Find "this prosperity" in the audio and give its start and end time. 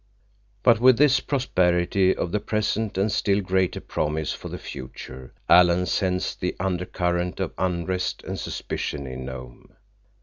0.97-2.15